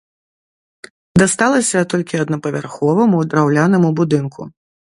[1.23, 4.51] Дасталася толькі аднапавярховаму драўлянаму будынку.